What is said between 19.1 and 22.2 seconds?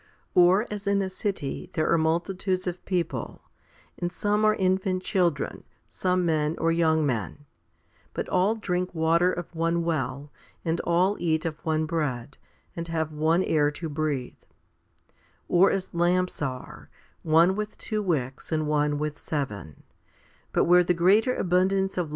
seven, but where the greater abundance of light 1 I Cor.